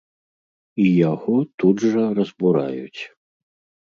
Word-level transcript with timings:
І 0.83 0.85
яго 1.11 1.35
тут 1.63 1.83
жа 1.95 2.05
разбураюць. 2.21 3.01